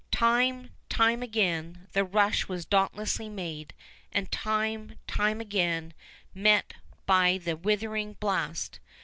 Time, 0.09 0.71
time 0.89 1.21
again, 1.21 1.87
the 1.91 2.03
rush 2.03 2.47
was 2.47 2.65
dauntlessly 2.65 3.29
made, 3.29 3.71
and 4.11 4.31
time, 4.31 4.95
time 5.05 5.39
again 5.39 5.93
met 6.33 6.73
by 7.05 7.37
the 7.37 7.55
withering 7.55 8.13
blast. 8.13 8.79